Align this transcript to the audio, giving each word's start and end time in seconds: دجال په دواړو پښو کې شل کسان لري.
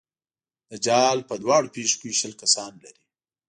دجال 0.69 1.17
په 1.29 1.35
دواړو 1.43 1.71
پښو 1.75 1.95
کې 2.01 2.17
شل 2.19 2.33
کسان 2.41 2.71
لري. 2.83 3.03